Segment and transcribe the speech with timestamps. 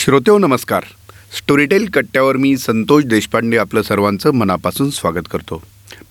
[0.00, 0.84] श्रोतेव नमस्कार.
[1.36, 5.56] स्टोरीटेल कट्ट्यावर मी संतोष देशपांडे आपलं सर्वांचं मनापासून स्वागत करतो.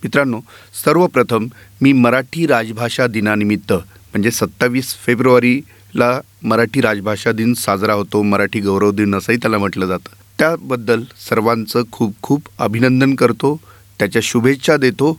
[0.03, 0.39] मित्रांनो
[0.83, 1.47] सर्वप्रथम
[1.81, 6.11] मी मराठी राजभाषा दिनानिमित्त म्हणजे सत्तावीस फेब्रुवारीला
[6.43, 10.15] मराठी राजभाषा दिन साजरा होतो मराठी गौरव दिन असंही त्याला म्हटलं जातं.
[10.39, 13.59] त्याबद्दल सर्वांचं खूप खूप अभिनंदन करतो
[13.99, 15.17] त्याच्या शुभेच्छा देतो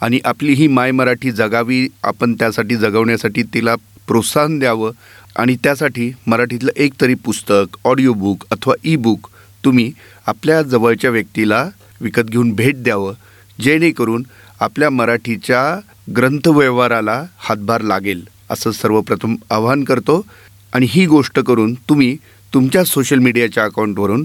[0.00, 3.74] आणि आपली ही माय मराठी जगावी आपण त्यासाठी जगवण्यासाठी तिला
[4.08, 4.90] प्रोत्साहन द्यावं
[5.36, 9.28] आणि त्यासाठी मराठीतलं एक तरी पुस्तक ऑडिओ बुक अथवा ई बुक
[9.64, 9.92] तुम्ही
[10.26, 11.68] आपल्या जवळच्या व्यक्तीला
[12.00, 13.14] विकत घेऊन भेट द्यावं
[13.60, 14.22] जेणेकरून
[14.60, 15.80] आपल्या मराठीच्या
[16.16, 20.26] ग्रंथव्यवहाराला हातभार लागेल असं सर्वप्रथम आवाहन करतो.
[20.74, 22.16] आणि ही गोष्ट करून तुम्ही
[22.54, 24.24] तुमच्या सोशल मीडियाच्या अकाउंटवरून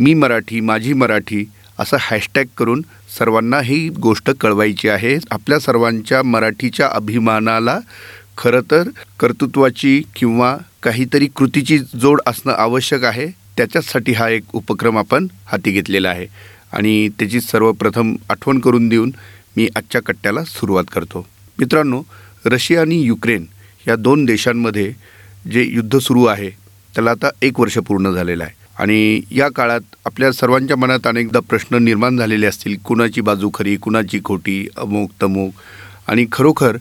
[0.00, 1.44] मी मराठी माझी मराठी
[1.78, 2.82] असं हॅशटॅग करून
[3.18, 5.18] सर्वांना ही गोष्ट कळवायची आहे.
[5.30, 7.78] आपल्या सर्वांच्या मराठीच्या अभिमानाला
[8.38, 8.88] खरं तर
[9.20, 13.26] कर्तृत्वाची किंवा काहीतरी कृतीची जोड असणं आवश्यक आहे.
[13.56, 16.26] त्याच्याचसाठी हा एक उपक्रम आपण हाती घेतलेला आहे.
[16.72, 19.12] आणि त्याची सर्वप्रथम आठवण करून देऊन
[19.56, 21.26] मी आजच्या कट्ट्याला सुरुवात करतो.
[21.58, 22.02] मित्रांनो
[22.46, 23.46] रशिया आणि युक्रेन
[23.88, 24.92] या दोन देशांमध्ये
[25.52, 26.50] जे युद्ध सुरू आहे
[26.94, 28.66] त्याला आता एक वर्ष पूर्ण झालेलं आहे.
[28.78, 34.20] आणि या काळात आपल्या सर्वांच्या मनात अनेकदा प्रश्न निर्माण झालेले असतील कुणाची बाजू खरी कुणाची
[34.24, 35.52] खोटी अमुक तमुक
[36.08, 36.76] आणि खरोखर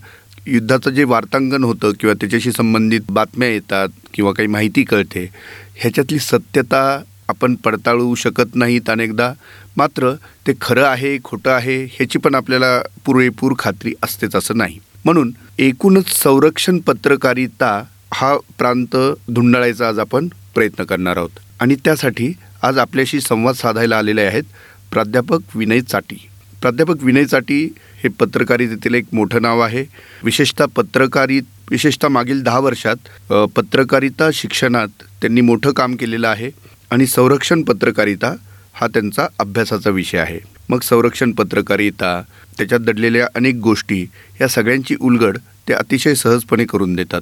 [0.48, 5.30] युद्धाचं जे वार्तांकन होतं किंवा त्याच्याशी संबंधित बातम्या येतात किंवा काही माहिती कळते
[5.76, 9.34] ह्याच्यातली सत्यता आपण पडताळू शकत नाहीत अनेकदा.
[9.78, 10.14] मात्र
[10.48, 14.80] ते खरं आहे खोटं आहे ह्याची पण आपल्याला पुरेपूर खात्री असतेच असं नाही.
[15.06, 18.98] म्हणून एकूणच संरक्षण पत्रकारिता हा प्रांत
[19.32, 21.30] धुंडाळायचा आज आपण प्रयत्न करणार आहोत.
[21.60, 24.44] आणि त्यासाठी आज आपल्याशी संवाद साधायला आलेले आहेत
[24.92, 26.28] प्राध्यापक विनय चाटी.
[26.62, 27.64] प्राध्यापक विनय चाटी
[28.04, 29.84] हे पत्रकारितेतील एक मोठं नाव आहे.
[30.24, 36.50] विशेषतः पत्रकारित विशेषतः मागील दहा वर्षात पत्रकारिता शिक्षणात त्यांनी मोठं काम केलेलं आहे
[36.92, 38.34] आणि संरक्षण पत्रकारिता
[38.74, 40.40] हा त्यांचा अभ्यासाचा विषय आहे.
[40.70, 42.22] मग संरक्षण पत्रकारिता
[42.58, 44.02] त्याच्यात दडलेल्या अनेक गोष्टी
[44.42, 47.22] या सगळ्यांची उलगड ते अतिशय सहजपणे करून देतात.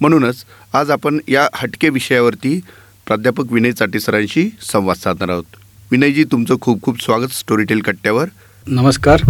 [0.00, 2.60] म्हणूनच आज आपण या हटके विषयावरती
[3.06, 5.56] प्राध्यापक विनय चाटे सरांशी संवाद साधणार आहोत.
[5.90, 8.28] विनयजी तुमचं खूप खूप स्वागत स्टोरीटेल कट्ट्यावर.
[8.68, 9.20] नमस्कार.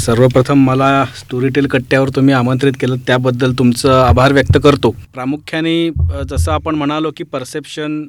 [0.00, 4.90] सर्वप्रथम मला स्टोरीटेल कट्ट्यावर तुम्ही आमंत्रित केलं त्याबद्दल तुमचं आभार व्यक्त करतो.
[5.14, 5.90] प्रामुख्याने
[6.30, 8.02] जसं आपण म्हणालो की परसेप्शन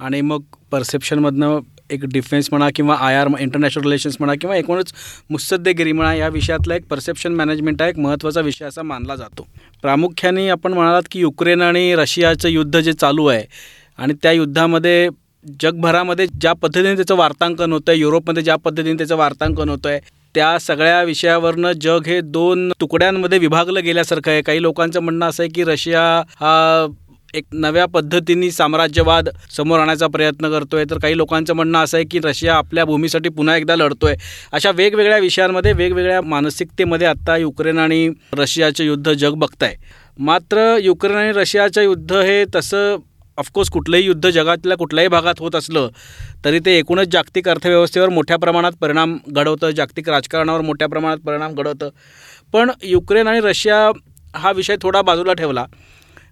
[0.00, 0.42] आणि मग
[0.72, 1.58] परसेप्शनमधनं
[1.90, 4.92] एक डिफेन्स म्हणा किंवा आय आर इंटरनॅशनल रिलेशन्स म्हणा किंवा एकूणच
[5.30, 9.46] मुत्सद्देगिरी म्हणा या विषयातला एक परसेप्शन मॅनेजमेंट हा एक महत्त्वाचा विषय असा मानला जातो.
[9.82, 13.44] प्रामुख्याने आपण म्हणालात की युक्रेन आणि रशियाचं युद्ध जे चालू आहे
[13.98, 15.08] आणि त्या युद्धामध्ये
[15.62, 20.00] जगभरामध्ये ज्या पद्धतीने त्याचं वार्तांकन होतं आहे युरोपमध्ये ज्या पद्धतीने त्याचं वार्तांकन होतं आहे
[20.34, 24.42] त्या सगळ्या विषयावरनं जग हे दोन तुकड्यांमध्ये विभागलं गेल्यासारखं आहे.
[24.42, 26.02] काही लोकांचं म्हणणं असं आहे की रशिया
[26.40, 26.86] हा
[27.34, 30.84] एक नव्या पद्धतीने साम्राज्यवाद समोर आणायचा प्रयत्न करतोय.
[30.90, 34.14] तर काही लोकांचं म्हणणं असं आहे की रशिया आपल्या भूमीसाठी पुन्हा एकदा लढतोय.
[34.52, 39.74] अशा वेगवेगळ्या विषयांमध्ये वेगवेगळ्या मानसिकतेमध्ये आत्ता युक्रेन आणि रशियाचं युद्ध जग बघताय.
[40.18, 42.96] मात्र युक्रेन आणि रशियाचं युद्ध हे तसं
[43.38, 45.88] ऑफकोर्स कुठलंही युद्ध जगातल्या कुठल्याही भागात होत असलं
[46.44, 51.88] तरी ते एकूणच जागतिक अर्थव्यवस्थेवर मोठ्या प्रमाणात परिणाम घडवतं जागतिक राजकारणावर मोठ्या प्रमाणात परिणाम घडवतं.
[52.52, 53.90] पण युक्रेन आणि रशिया
[54.34, 55.64] हा विषय थोडा बाजूला ठेवला.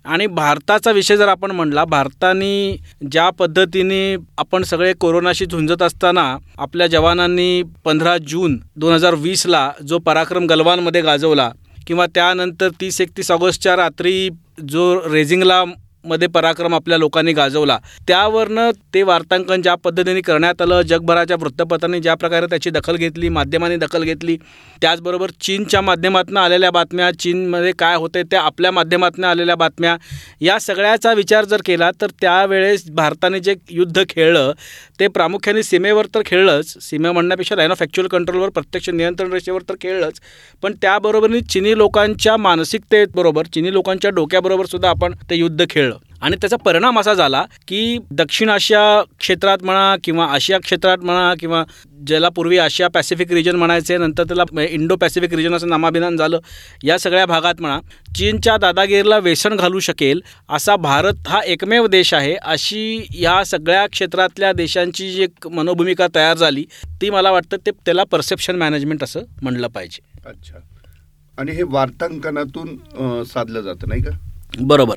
[0.05, 2.77] आणि भारताचा विषय जर आपण म्हणला भारताने
[3.13, 6.25] ज्या पद्धतीने आपण सगळे कोरोनाशी झुंजत असताना
[6.59, 11.51] आपल्या जवानांनी पंधरा जून दोन हजार वीसला जो पराक्रम गलवानमध्ये गाजवला
[11.87, 14.29] किंवा त्यानंतर तीस एकतीस ऑगस्टच्या रात्री
[14.69, 15.63] जो रेझिंगला
[16.05, 17.79] मध्ये पराक्रम आपल्या लोकांनी गाजवला.
[18.09, 23.77] त्यावरनं ते वार्तांकन ज्या पद्धतीने करण्यात आलं जगभराच्या वृत्तपत्रांनी ज्या प्रकारे त्याची दखल घेतली माध्यमांनी
[23.77, 24.37] दखल घेतली
[24.83, 29.97] त्याचबरोबर चीनच्या माध्यमातून आलेल्या बातम्या चीनमध्ये काय होते त्या आपल्या माध्यमातून आलेल्या बातम्या
[30.41, 34.53] या सगळ्याचा विचार जर केला तर त्यावेळेस भारताने जे युद्ध खेळलं
[35.01, 36.75] ते प्रामुख्याने सीमेवर तर खेळलंच.
[36.81, 40.21] सीमे म्हणण्यापेक्षा लाईन ऑफ ॲक्च्युअल कंट्रोलवर प्रत्यक्ष नियंत्रण रेषेवर तर खेळलंच.
[40.63, 45.99] पण त्याबरोबरीने चिनी लोकांच्या मानसिकतेबरोबर चिनी लोकांच्या डोक्याबरोबर सुद्धा आपण ते युद्ध खेळलं.
[46.25, 51.65] आणि त्याचा परिणाम असा झाला की दक्षिण आशिया क्षेत्रात म्हणा किंवा आशिया क्षेत्रात म्हणा किंवा
[52.07, 56.39] ज्याला पूर्वी आशिया पॅसिफिक रिजन म्हणायचे नंतर त्याला इंडो पॅसिफिक रिजन असं नामाभिमान झालं
[56.85, 57.79] या सगळ्या भागात म्हणा
[58.17, 64.53] चीनच्या दादागिरीला वेसण घालू शकेल असा भारत हा एकमेव देश आहे अशी या सगळ्या क्षेत्रातल्या
[64.53, 66.65] देशांची जी मनोभूमिका तयार झाली
[67.01, 70.01] ती मला वाटतं ते त्याला परसेप्शन मॅनेजमेंट असं म्हणलं पाहिजे.
[70.27, 70.59] अच्छा.
[71.39, 74.11] आणि हे वार्तांकनातून साधलं जातं नाही का?
[74.61, 74.95] बरोबर.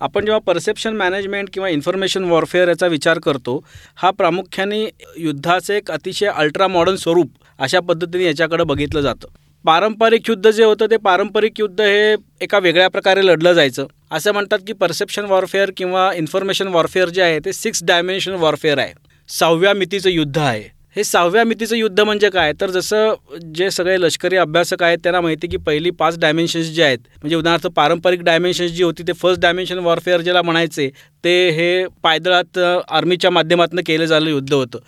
[0.00, 3.64] आपण जेव्हा परसेप्शन मॅनेजमेंट किंवा इन्फॉर्मेशन वॉरफेअर याचा विचार करतो
[3.96, 4.82] हा प्रामुख्याने
[5.16, 9.28] युद्धाचे एक अतिशय अल्ट्रा मॉडर्न स्वरूप अशा पद्धतीने याच्याकडे बघितलं जातं.
[9.64, 13.86] पारंपरिक युद्ध जे होतं ते पारंपरिक युद्ध हे एका वेगळ्या प्रकारे लढलं जायचं.
[14.10, 18.92] असं म्हणतात की परसेप्शन वॉरफेअर किंवा इन्फॉर्मेशन वॉरफेअर जे आहे ते सिक्स डायमेन्शन वॉरफेअर आहे.
[19.28, 20.79] सहाव्या मितीचं युद्ध आहे.
[20.96, 22.52] हे सहाव्या मितीचं युद्ध म्हणजे काय?
[22.60, 23.14] तर जसं
[23.54, 27.66] जे सगळे लष्करी अभ्यासक आहेत त्यांना माहिती की पहिली पाच डायमेन्शन्स जे आहेत म्हणजे उदाहरणार्थ
[27.76, 30.88] पारंपरिक डायमेन्शन्स जी होती ते फर्स्ट डायमेन्शन वॉरफेअर ज्याला म्हणायचे
[31.24, 32.58] ते हे पायदळात
[32.88, 34.78] आर्मीच्या माध्यमातून केलं झालं युद्ध होतं.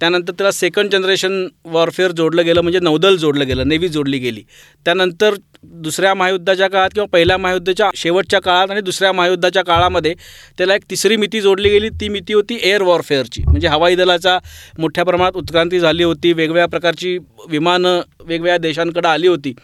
[0.00, 4.42] त्यानंतर त्याला सेकंड जनरेशन वॉरफेअर जोडलं गेलं म्हणजे नौदल जोडलं गेलं नेव्ही जोडली गेली.
[4.84, 10.14] त्यानंतर दुसऱ्या महायुद्धाच्या काळात किंवा पहिल्या महायुद्धाच्या शेवटच्या काळात आणि दुसऱ्या महायुद्धाच्या काळामध्ये
[10.58, 11.88] त्याला एक तिसरी मिती जोडली गेली.
[11.90, 14.38] ती मिती होती एअर वॉरफेअरची म्हणजे हवाई दलाचा
[14.78, 17.16] मोठ्या प्रमाणात उत्क्रांती झाली होती वेगवेगळ्या प्रकारची
[17.48, 19.54] विमानं वेगवेगळ्या देशांकडे आली होती.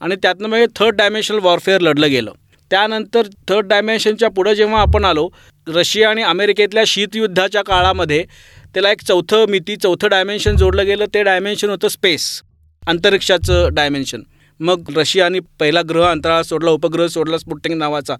[0.00, 2.32] आणि त्यातनं म्हणजे थर्ड डायमेन्शनल वॉरफेअर लढलं गेलं.
[2.70, 5.28] त्यानंतर थर्ड डायमेन्शनच्या पुढं जेव्हा आपण आलो
[5.66, 8.24] रशिया आणि अमेरिकेतल्या शीतयुद्धाच्या काळामध्ये
[8.74, 11.04] त्याला एक चौथं मिती चौथं डायमेन्शन जोडलं गेलं.
[11.14, 12.42] ते डायमेन्शन होतं स्पेस
[12.82, 14.22] अंतरिक्षाचं डायमेन्शन
[14.60, 18.16] मग रशियाने पहिला ग्रह अंतराळात सोडला उपग्रह सोडला स्पुटनिक नावाचा.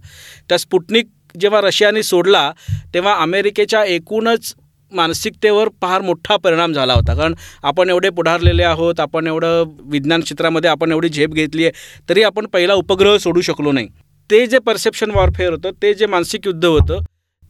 [0.48, 1.06] त्या स्पुटनिक
[1.40, 2.50] जेव्हा रशियाने सोडला
[2.94, 4.54] तेव्हा अमेरिकेच्या एकूणच
[4.92, 7.14] मानसिकतेवर फार मोठा परिणाम झाला होता.
[7.14, 12.22] कारण आपण एवढे पुढारलेले आहोत आपण एवढं विज्ञान क्षेत्रामध्ये आपण एवढी झेप घेतली आहे तरी
[12.22, 13.88] आपण पहिला उपग्रह सोडू शकलो नाही.
[14.30, 17.00] ते जे परसेप्शन वॉरफेअर होतं ते जे मानसिक युद्ध होतं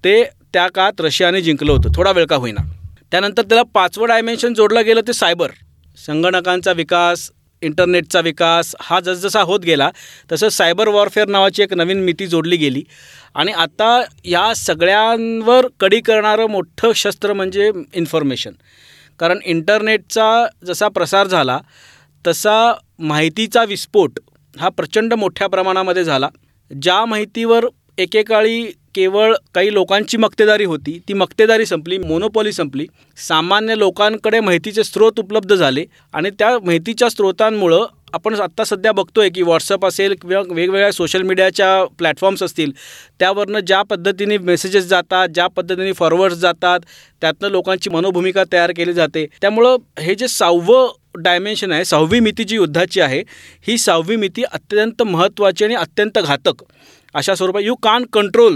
[0.04, 0.22] ते
[0.52, 1.96] त्या काळात रशियाने जिंकलं होतं.
[1.96, 2.60] थोडा वेळ का होईना.
[3.14, 5.50] त्यानंतर त्याला पाचवं डायमेन्शन जोडलं गेलं ते सायबर
[5.96, 7.30] संगणकांचा विकास
[7.62, 9.90] इंटरनेटचा विकास हा जसजसा होत गेला
[10.32, 12.82] तसं सायबर वॉरफेअर नावाची एक नवीन मिती जोडली गेली.
[13.34, 18.52] आणि आता या सगळ्यांवर कडी करणारं मोठं शस्त्र म्हणजे इन्फॉर्मेशन
[19.20, 21.58] कारण इंटरनेटचा जसा प्रसार झाला
[22.24, 24.18] तसा माहितीचा विस्फोट
[24.54, 26.28] हा प्रचंड मोठ्या प्रमाणामध्ये झाला.
[26.70, 27.66] ज्या माहितीवर
[27.98, 28.64] एकेकाळी
[28.94, 32.86] केवळ काही लोकांची मक्तेदारी होती ती मक्तेदारी संपली मोनोपॉली संपली.
[33.28, 39.42] सामान्य लोकांकडे माहितीचे स्रोत उपलब्ध झाले आणि त्या माहितीच्या स्रोतांमुळं आपण आत्ता सध्या बघतोय की
[39.42, 42.72] व्हॉट्सअप असेल किंवा वेगवेगळ्या सोशल मीडियाच्या प्लॅटफॉर्म्स असतील
[43.18, 46.80] त्यावरनं ज्या पद्धतीने मेसेजेस जातात ज्या पद्धतीने फॉरवर्ड्स जातात
[47.20, 49.26] त्यातनं लोकांची मनोभूमिका तयार केली जाते.
[49.40, 53.22] त्यामुळं हे जे सहावं डायमेन्शन आहे सहावी मिती जी युद्धाची आहे
[53.68, 56.62] ही सहावी मिती अत्यंत महत्त्वाची आणि अत्यंत घातक.
[57.14, 58.54] अशा स्वरूपात you can control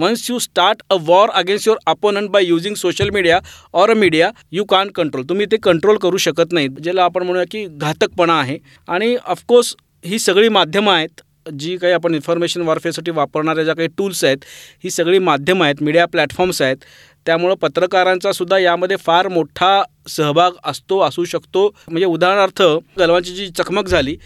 [0.00, 3.38] once you start a war against your opponent by using social media
[3.74, 7.44] or a media you can control तुम्ही ते कंट्रोल करू शकत नाही ज्याला आपण म्हणूया
[7.50, 8.58] की घातकपणा आहे.
[8.88, 9.74] आणि ऑफकोर्स
[10.04, 11.22] ही सगळी माध्यमं आहेत
[11.58, 14.44] जी काही आपण इन्फॉर्मेशन वॉरफेअरसाठी वापरणाऱ्या ज्या काही टूल्स आहेत
[14.84, 16.76] ही सगळी माध्यमं आहेत मीडिया प्लॅटफॉर्म्स आहेत.
[17.26, 21.66] त्यामुळं पत्रकारांचा सुद्धा यामध्ये फार मोठा सहभाग असतो असू शकतो.
[21.88, 22.62] म्हणजे उदाहरणार्थ
[22.98, 24.16] गलवांची जी चकमक झाली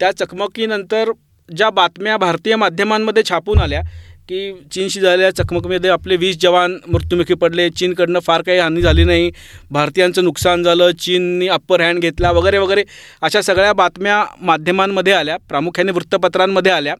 [0.00, 1.10] त्या चकमकीनंतर
[1.54, 3.80] ज्या बातम्या भारतीय माध्यमांमध्ये छापून आल्या
[4.28, 7.70] की चीनशी झालेल्या चकमकीमध्ये आपले वीस जवान मृत्युमुखी पडले.
[7.70, 9.30] चीनकडनं फार काही हानी झाली नाही.
[9.70, 10.90] भारतीयांचं नुकसान झालं.
[10.90, 12.84] चीननी अप्पर हँड घेतला वगैरे वगैरे
[13.22, 15.36] अशा सगळ्या बातम्या माध्यमांमध्ये आल्या.
[15.36, 16.94] प्रामुख्याने वृत्तपत्रांमध्ये आल्या.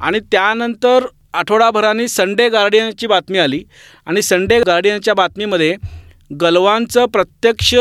[0.00, 3.64] आणि त्यानंतर आठवडाभराने संडे गार्डियनची बातमी आली.
[4.06, 5.76] आणि संडे गार्डियनच्या बातमीमध्ये
[6.40, 7.74] गलवानचं प्रत्यक्ष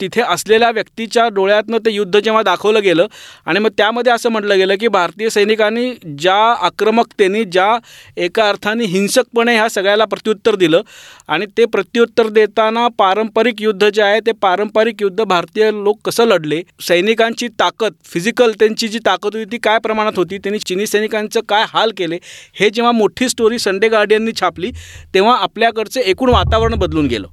[0.00, 3.06] तिथे असलेल्या व्यक्तीच्या डोळ्यातनं ते युद्ध जेव्हा दाखवलं गेलं
[3.46, 6.36] आणि मग त्यामध्ये असं म्हटलं गेलं की भारतीय सैनिकांनी ज्या
[6.66, 7.76] आक्रमकतेने ज्या
[8.16, 10.82] एका अर्थाने हिंसकपणे ह्या सगळ्याला प्रत्युत्तर दिलं
[11.28, 16.60] आणि ते प्रत्युत्तर देताना पारंपरिक युद्ध जे आहे ते पारंपरिक युद्ध भारतीय लोक कसं लढले?
[16.80, 20.38] सैनिकांची ताकद फिजिकल त्यांची जी ताकद होती ती काय प्रमाणात होती?
[20.38, 22.18] त्यांनी चिनी सैनिकांचं काय हाल केले?
[22.54, 24.70] हे जेव्हा मोठी स्टोरी संडे गार्डियननी छापली
[25.14, 27.26] तेव्हा आपल्याकडचं एकूण वातावरण बदलून गेलं.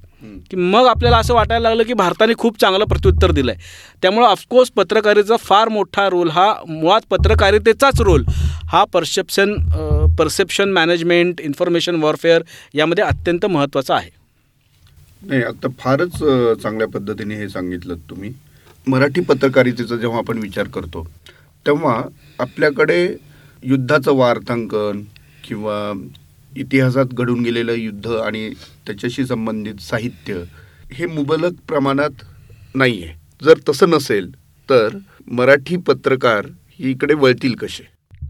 [0.51, 4.71] की मग आपल्याला असं वाटायला लागलं की भारताने खूप चांगलं प्रत्युत्तर दिलं आहे त्यामुळं ऑफकोर्स
[4.71, 8.23] पत्रकारितेचा फार मोठा रोल हा मुळात पत्रकारितेचाच रोल
[8.71, 9.53] हा perception
[10.17, 14.09] perception management information warfare यामध्ये अत्यंत महत्त्वाचा आहे.
[15.21, 16.17] नाही आता फारच
[16.61, 18.31] चांगल्या पद्धतीने हे सांगितलं तुम्ही.
[18.87, 21.07] मराठी पत्रकारितेचा जेव्हा आपण विचार करतो
[21.65, 22.01] तेव्हा
[22.39, 23.05] आपल्याकडे
[23.63, 25.01] युद्धाचं वार्तांकन
[25.43, 25.77] किंवा
[26.55, 28.49] इतिहासात घडून गेलेलं युद्ध आणि
[28.87, 30.43] त्याच्याशी संबंधित साहित्य
[30.93, 32.23] हे मुबलक प्रमाणात
[32.75, 34.29] नाही आहे जर तसं नसेल
[34.69, 34.97] तर
[35.31, 36.45] मराठी पत्रकार
[36.79, 37.83] ही इकडे वळतील कसे?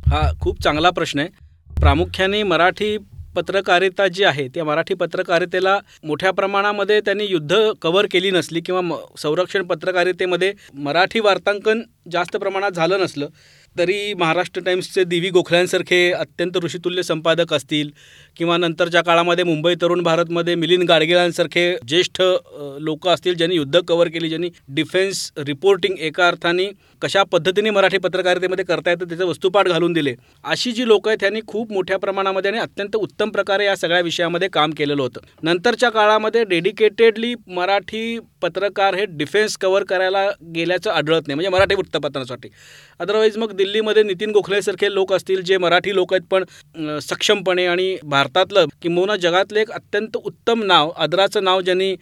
[0.08, 1.29] हा खूप चांगला प्रश्न आहे.
[1.67, 2.98] प्रामुख्याने मराठी
[3.36, 8.96] पत्रकारिता जी आहे त्या मराठी पत्रकारितेला मोठ्या प्रमाणामध्ये त्यांनी युद्ध कव्हर केली नसली किंवा म
[9.17, 13.27] संरक्षण पत्रकारितेमध्ये मराठी वार्तांकन जास्त प्रमाणात झालं नसलं
[13.75, 17.89] तरी महाराष्ट्र टाइम्सचे दिवी गोखल्यांसारखे अत्यंत ऋषितुल्य संपादक असतील
[18.38, 22.22] किंवा नंतरच्या काळामध्ये मुंबई तरुण भारतमध्ये मिलिंद गाडगिळांसारखे ज्येष्ठ
[22.80, 26.70] लोक असतील ज्यांनी युद्ध कव्हर केली ज्यांनी डिफेन्स रिपोर्टिंग एका अर्थाने
[27.01, 30.13] कशा पद्धतीने मराठी पत्रकारितेमध्ये करता येतं त्याचं वस्तुपाठ घालून दिले.
[30.44, 34.48] अशी जी लोकं आहेत त्यांनी खूप मोठ्या प्रमाणामध्ये आणि अत्यंत उत्तम प्रकारे या सगळ्या विषयामध्ये
[34.54, 35.22] काम केलेलं होतं.
[35.44, 41.36] नंतरच्या काळामध्ये डेडिकेटेडली मराठी पत्रकार हे डिफेन्स कव्हर करायला गेल्याचं आढळत नाही.
[41.36, 42.50] म्हणजे मराठी वृत्तपत्रासाठी.
[43.00, 48.65] अदरवाईज मग दिल्लीमध्ये नितीन गोखलेसारखे लोक असतील जे मराठी लोक आहेत पण सक्षमपणे आणि भारतातलं
[48.82, 51.96] किंबहुना जगातलं एक अत्यंत उत्तम नाव आदराचं नाव ज्यांनी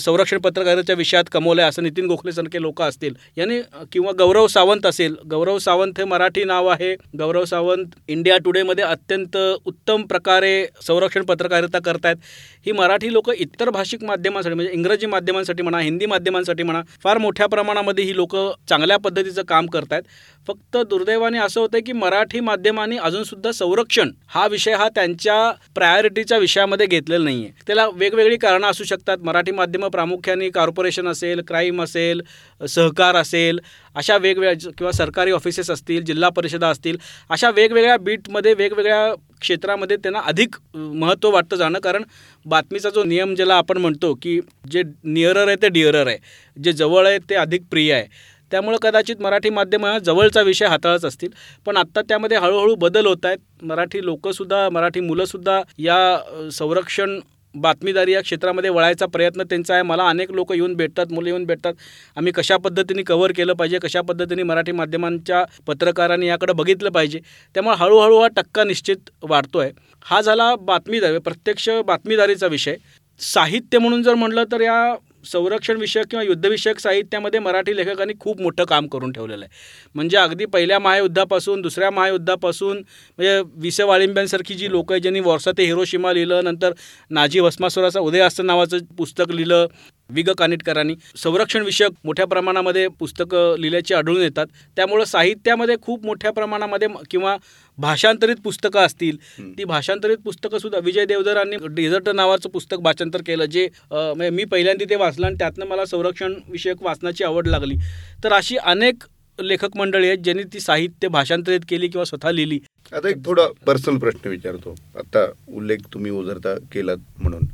[0.00, 3.14] संरक्षण पत्रकारितेच्या विषयात कमवलं आहे असं नितीन गोखलेसारखे लोक असतील.
[3.36, 3.58] यांनी
[3.92, 6.94] किंवा गौरव सावंत असेल गौरव सावंत हे मराठी नाव आहे.
[7.18, 10.54] गौरव सावंत इंडिया टुडेमध्ये अत्यंत उत्तम प्रकारे
[10.86, 12.16] संरक्षण पत्रकारिता करतायत.
[12.66, 17.46] ही मराठी लोक इतर भाषिक माध्यमांसाठी म्हणजे इंग्रजी माध्यमांसाठी म्हणा हिंदी माध्यमांसाठी म्हणा फार मोठ्या
[17.46, 18.36] प्रमाणामध्ये ही लोक
[18.68, 20.02] चांगल्या पद्धतीचं काम करतायत.
[20.48, 25.36] फक्त दुर्दैवाने असं होतं की मराठी माध्यमांनी अजूनसुद्धा संरक्षण हा विषय हा त्यांच्या
[25.74, 29.18] प्रायोरिटीच्या विषयामध्ये घेतलेला नाही आहे त्याला वेगवेगळी कारणं असू शकतात.
[29.18, 32.20] मराठी माध्यमं प्रामुख्याने कॉर्पोरेशन असेल क्राईम असेल
[32.60, 33.58] सहकार असेल
[33.96, 36.96] अशा वेगवेगळ्या किंवा सरकारी ऑफिसेस असतील जिल्हा परिषदा असतील
[37.30, 39.12] अशा वेगवेगळ्या बीटमध्ये वेगवेगळ्या
[39.42, 41.78] क्षेत्रामध्ये त्यांना अधिक महत्त्व वाटतं जाणं.
[41.78, 42.02] कारण
[42.46, 44.38] बातमीचा जो नियम ज्याला आपण म्हणतो की
[44.70, 46.18] जे नियरर आहे ते डिअरर आहे.
[46.56, 48.06] जे जवळ आहे ते अधिक प्रिय आहे.
[48.52, 51.28] त्यामुळं कदाचित मराठी माध्यम जवळचा विषय हाताळत असतील.
[51.66, 53.38] पण आत्ता त्यामध्ये हळूहळू बदल होत आहेत.
[53.62, 57.18] मराठी लोकंसुद्धा मराठी मुलंसुद्धा या संरक्षण
[57.54, 59.82] बातमीदारी या क्षेत्रामध्ये वळायचा प्रयत्न त्यांचा आहे.
[59.82, 61.74] मला अनेक लोक येऊन भेटतात मुलं येऊन भेटतात.
[62.16, 67.20] आम्ही कशा पद्धतीने कव्हर केलं पाहिजे कशा पद्धतीने मराठी माध्यमांच्या पत्रकारांनी याकडे बघितलं पाहिजे
[67.54, 69.70] त्यामुळे हळूहळू हा टक्का निश्चित वाढतो आहे
[70.06, 72.76] हा झाला बातमीदारी प्रत्यक्ष बातमीदारीचा विषय.
[73.20, 74.94] साहित्य म्हणून जर म्हणलं तर या
[75.24, 79.58] संरक्षणविषयक किंवा युद्धविषयक साहित्यामध्ये मराठी लेखकांनी खूप मोठं काम करून ठेवलेलं आहे.
[79.94, 85.64] म्हणजे अगदी पहिल्या महायुद्धापासून दुसऱ्या महायुद्धापासून म्हणजे विसे वाळिंब्यांसारखी जी लोकं आहेत ज्यांनी वॉर्सा ते
[85.64, 86.72] हिरोशिमा लिहिलं नंतर
[87.10, 89.66] नाजी भस्मासुराचा उदयास्त नावाचं पुस्तक लिहिलं
[90.14, 90.94] विग कानिटकरांनी.
[91.16, 94.46] संरक्षण विषयक मोठ्या प्रमाणामध्ये पुस्तकं लिहिल्याची आढळून येतात.
[94.76, 97.36] त्यामुळं साहित्यामध्ये खूप मोठ्या प्रमाणामध्ये किंवा
[97.78, 99.16] भाषांतरित पुस्तकं असतील.
[99.58, 104.84] ती भाषांतरित पुस्तकं सुद्धा विजय देवधरांनी डेझर्ट नावाचं पुस्तक भाषांतर केलं जे म्हणजे मी पहिल्यांदा
[104.90, 107.76] ते वाचलं आणि त्यातनं मला संरक्षण विषयक वाचनाची आवड लागली.
[108.24, 109.04] तर अशी अनेक
[109.38, 112.58] लेखक मंडळी आहेत ज्यांनी ती साहित्य भाषांतरित केली किंवा स्वतः लिहिली.
[112.92, 114.74] आता एक थोडा पर्सनल प्रश्न विचारतो.
[114.96, 117.44] आता उल्लेख तुम्ही ओझरता केलात म्हणून.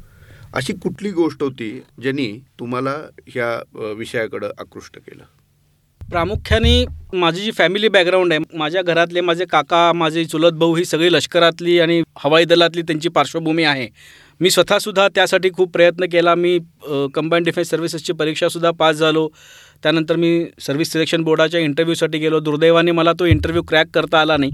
[0.54, 1.70] अशी कुठली गोष्ट होती
[2.02, 2.94] ज्यांनी तुम्हाला
[3.26, 5.24] ह्या विषयाकडं आकृष्ट केलं?
[6.00, 11.12] प्रामुख्याने माझी जी फॅमिली बॅकग्राऊंड आहे माझ्या घरातले माझे काका माझे चुलत भाऊ ही सगळी
[11.12, 13.88] लष्करातली आणि हवाई दलातली त्यांची पार्श्वभूमी आहे.
[14.40, 16.34] मी स्वतःसुद्धा त्यासाठी खूप प्रयत्न केला.
[16.34, 16.58] मी
[17.14, 19.28] कंबाईंड डिफेन्स सर्व्हिसेसची परीक्षासुद्धा पास झालो.
[19.82, 22.40] त्यानंतर मी सर्व्हिस सिलेक्शन बोर्डाच्या इंटरव्ह्यूसाठी गेलो.
[22.40, 24.50] दुर्दैवाने मला तो इंटरव्ह्यू क्रॅक करता आला नाही.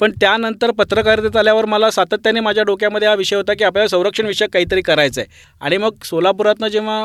[0.00, 4.50] पण त्यानंतर पत्रकारितेत आल्यावर मला सातत्याने माझ्या डोक्यामध्ये हा विषय होता की आपल्याला संरक्षण विषयक
[4.50, 5.28] काहीतरी करायचं आहे
[5.60, 7.04] आणि मग सोलापुरातनं जेव्हा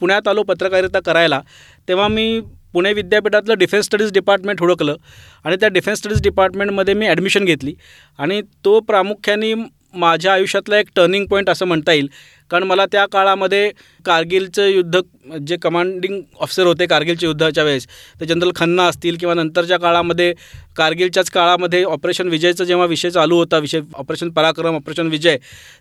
[0.00, 1.40] पुण्यात आलो पत्रकारिता करायला
[1.88, 2.40] तेव्हा मी
[2.72, 4.96] पुणे विद्यापीठातलं डिफेन्स स्टडीज डिपार्टमेंट हुडकलं
[5.44, 7.74] आणि त्या डिफेन्स स्टडीज डिपार्टमेंटमध्ये मी ॲडमिशन घेतली.
[8.18, 9.52] आणि तो प्रामुख्याने
[9.94, 12.08] माझ्या आयुष्यातला एक टर्निंग पॉईंट असं म्हणता येईल.
[12.50, 13.70] कारण मला त्या काळामध्ये
[14.04, 15.00] कारगिलचं युद्ध
[15.46, 17.86] जे कमांडिंग ऑफिसर होते कारगिलच्या युद्धाच्या वेळेस
[18.20, 20.32] ते जनरल खन्ना असतील किंवा नंतरच्या काळामध्ये
[20.76, 25.36] कारगिलच्याच काळामध्ये ऑपरेशन विजयचा जेव्हा विषय चालू होता विषय ऑपरेशन पराक्रम ऑपरेशन विजय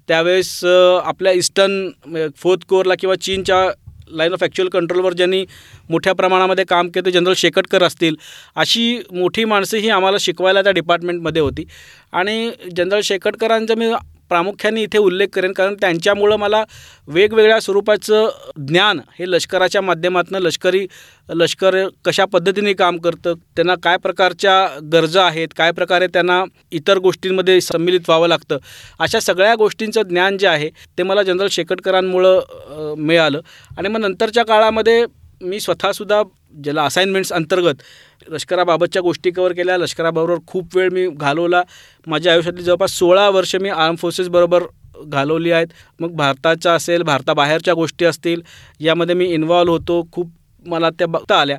[0.07, 3.67] त्यावेळेस आपल्या ईस्टर्न फोर्थ कोरला किंवा चीनच्या
[4.11, 5.45] लाईन ऑफ ॲक्च्युअल कंट्रोलवर ज्यांनी
[5.89, 8.15] मोठ्या प्रमाणामध्ये काम केलं जनरल शेकटकर असतील.
[8.55, 11.65] अशी मोठी माणसं ही आम्हाला शिकवायला त्या डिपार्टमेंटमध्ये होती.
[12.11, 13.91] आणि जनरल शेकटकरांचं मी
[14.29, 16.63] प्रामुख्याने इथे उल्लेख करेन कारण त्यांच्यामुळं मला
[17.07, 18.29] वेगवेगळ्या स्वरूपाचं
[18.67, 20.85] ज्ञान हे लष्कराच्या माध्यमातून लष्करी
[21.29, 27.59] लष्कर कशा पद्धतीने काम करतं त्यांना काय प्रकारच्या गरजा आहेत काय प्रकारे त्यांना इतर गोष्टींमध्ये
[27.61, 28.57] सम्मिलित व्हावं लागतं
[28.99, 33.41] अशा सगळ्या गोष्टींचं ज्ञान जे आहे ते मला जनरल शेकटकरांमुळं मिळालं.
[33.77, 35.05] आणि मग नंतरच्या काळामध्ये
[35.41, 36.21] मी स्वतःसुद्धा
[36.63, 37.81] ज्याला असाइनमेंट्स अंतर्गत
[38.29, 39.77] लष्कराबाबतच्या गोष्टी कवर केल्या.
[39.77, 41.61] लष्कराबरोबर खूप वेळ मी घालवला.
[42.07, 44.63] माझ्या आयुष्यातली जवळपास सोळा वर्ष मी आर्म फोर्सेसबरोबर
[45.05, 45.67] घालवली आहेत.
[45.99, 48.41] मग भारताच्या असेल भारताबाहेरच्या गोष्टी असतील
[48.79, 50.07] यामध्ये मी इन्व्हॉल्व होतो.
[50.11, 50.31] खूप
[50.65, 51.57] मला त्या बघता आल्या.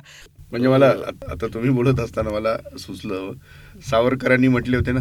[0.51, 0.87] म्हणजे मला
[1.31, 3.31] आता तुम्ही बोलत असताना मला सुचलं.
[3.89, 4.99] सावरकरांनी म्हटले होते ना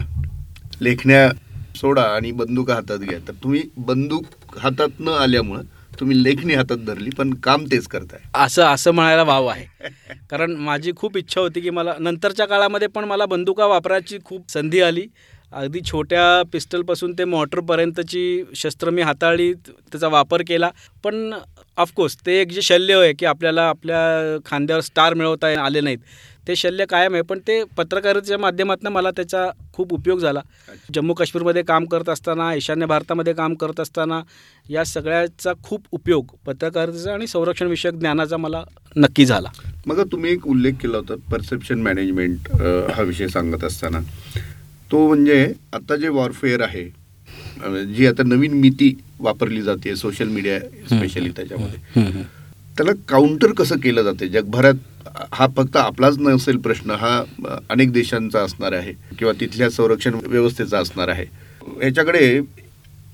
[0.81, 1.31] लेखण्या
[1.77, 3.19] सोडा आणि बंदूक हातात घ्या.
[3.29, 4.25] तर तुम्ही बंदूक
[4.59, 5.63] हातात न आल्यामुळं
[5.99, 8.21] तुम्ही लेखणी हातात धरली पण काम तेच करताय.
[8.35, 9.65] असं असं म्हणायला वाव आहे.
[10.31, 14.81] कारण माझी खूप इच्छा होती की मला नंतरच्या काळामध्ये पण मला बंदुका वापरायची खूप संधी
[14.81, 15.07] आली.
[15.53, 20.71] अगदी छोट्या पिस्टलपासून ते मोटरपर्यंतची शस्त्र मी हाताळली त्याचा वापर केला.
[21.05, 21.33] पण
[21.79, 25.99] ऑफकोर्स ते एक जे शल्य आहे की आपल्याला आपल्या खांद्यावर स्टार मिळवता आले नाहीत.
[26.51, 30.41] ते शल्य कायम आहे पण ते पत्रकारितेच्या माध्यमातून मला त्याचा खूप उपयोग झाला.
[30.95, 34.21] जम्मू काश्मीरमध्ये काम करत असताना ईशान्य भारतामध्ये काम करत असताना
[34.67, 38.63] या सगळ्याचा खूप उपयोग पत्रकारितेचा आणि संरक्षण विषयक ज्ञानाचा मला
[38.97, 39.49] नक्की झाला.
[39.87, 42.51] मग तुम्ही एक उल्लेख केला होता परसेप्शन मॅनेजमेंट
[42.95, 44.01] हा विषय सांगत असताना.
[44.93, 46.85] तो म्हणजे आता जे वॉरफेअर आहे
[47.95, 52.23] जी आता नवीन मिती वापरली जाते सोशल मीडिया स्पेशली त्याच्यामध्ये.
[52.81, 54.27] त्याला काउंटर कसं केलं जाते?
[54.29, 54.75] जगभरात
[55.33, 57.11] हा फक्त आपलाच नसेल प्रश्न हा
[57.71, 61.25] अनेक देशांचा असणार आहे किंवा तिथल्या संरक्षण व्यवस्थेचा असणार आहे.
[61.81, 62.39] ह्याच्याकडे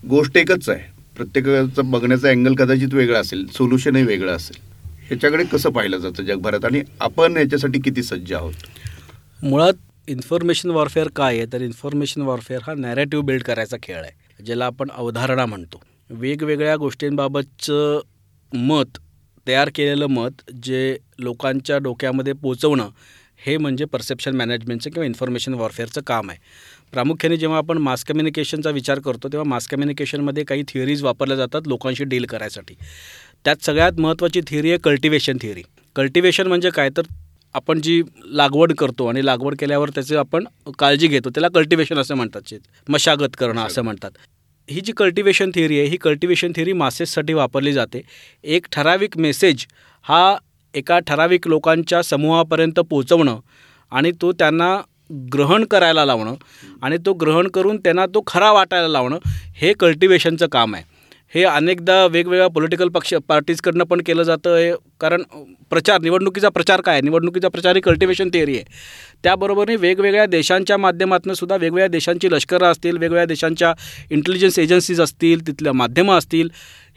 [0.09, 0.83] गोष्ट एकच आहे.
[1.17, 4.57] प्रत्येकाचं बघण्याचा अँगल कदाचित वेगळा असेल सोल्युशनही वेगळं असेल.
[5.09, 6.65] ह्याच्याकडे कसं पाहिलं जातं जगभरात?
[6.65, 8.67] आणि आपण याच्यासाठी किती सज्ज आहोत?
[9.43, 11.47] मुळात इन्फॉर्मेशन वॉरफेअर काय आहे?
[11.53, 15.83] तर इन्फॉर्मेशन वॉरफेअर हा नॅरेटिव्ह बिल्ड करायचा खेळ आहे ज्याला आपण अवधारणा म्हणतो.
[16.11, 18.01] वेगवेगळ्या गोष्टींबाबतचं
[18.53, 18.99] मत
[19.47, 22.88] तयार केलेलं मत जे लोकांच्या डोक्यामध्ये पोचवणं
[23.47, 26.38] हे म्हणजे परसेप्शन मॅनेजमेंटचं किंवा इन्फॉर्मेशन वॉरफेअरचं काम आहे.
[26.93, 32.05] प्रामुख्याने जेव्हा आपण मास कम्युनिकेशनचा विचार करतो तेव्हा मास कम्युनिकेशनमध्ये काही थिअरीज वापरल्या जातात लोकांशी
[32.05, 32.75] डील करायसाठी.
[33.45, 35.62] त्यात सगळ्यात महत्त्वाची थिअरी आहे कल्टिवेशन थिअरी
[35.97, 36.91] कल्टिवेशन म्हणजे काय?
[36.97, 37.03] तर
[37.55, 40.45] आपण जी लागवड करतो आणि लागवड केल्यावर त्याची आपण
[40.79, 42.41] काळजी घेतो त्याला कल्टिवेशन असं म्हणतात.
[42.47, 44.11] शेत मशागत करणं असं म्हणतात.
[44.71, 48.01] ही जी कल्टिवेशन थिअरी आहे ही कल्टिवेशन थिअरी मासेससाठी वापरली जाते.
[48.45, 49.67] एक ठराविक मेसेज
[50.05, 50.37] हा
[50.75, 53.39] एका ठराविक लोकांच्या समूहापर्यंत पोचवणं
[53.93, 54.77] आणि तो त्यांना
[55.33, 56.35] ग्रहण करायला लावणं
[56.83, 59.19] आणि तो ग्रहण करून त्यांना तो खरा वाटायला लावणं
[59.57, 60.85] हे कल्टिवेशनचं काम आहे.
[61.33, 65.23] हे अनेकदा वेगवेगळ्या पॉलिटिकल पक्ष पार्टीजकडनं पण केलं जातं हे कारण
[65.71, 67.02] प्रचार निवडणुकीचा प्रचार काय आहे?
[67.02, 68.64] निवडणुकीचा प्रचार ही कल्टिवेशन थिअरी आहे.
[69.25, 73.73] त्याबरोबरही वेगवेगळ्या देशांच्या माध्यमातून सुद्धा वेगवेगळ्या देशांची लष्करं असतील वेगवेगळ्या देशांच्या
[74.11, 76.49] इंटेलिजन्स एजन्सीज असतील तिथल्या माध्यमं असतील